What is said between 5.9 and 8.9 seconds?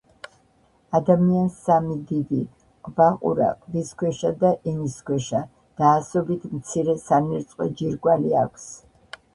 ასობით მცირე სანერწყვე ჯირკვალი აქვს.